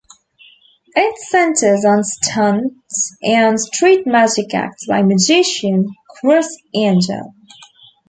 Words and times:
It 0.95 1.15
centers 1.29 1.85
on 1.85 2.03
stunts 2.03 3.15
and 3.21 3.59
street 3.59 4.07
magic 4.07 4.51
acts 4.51 4.87
by 4.87 5.03
magician 5.03 5.89
Criss 6.09 6.57
Angel. 6.73 7.35